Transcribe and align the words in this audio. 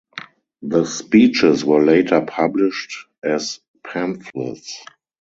The 0.63 0.85
speeches 0.85 1.63
were 1.63 1.85
later 1.85 2.21
published 2.21 3.05
as 3.23 3.59
pamphlets. 3.83 4.83